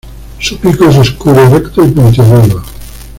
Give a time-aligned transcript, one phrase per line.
[0.39, 2.63] Su pico es oscuro, recto y puntiagudo.